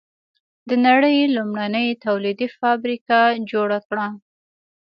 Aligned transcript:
د 0.69 0.71
نړۍ 0.87 1.17
لومړنۍ 1.35 1.87
تولیدي 2.05 2.47
فابریکه 2.59 3.19
جوړه 3.51 3.79
کړه. 3.87 4.07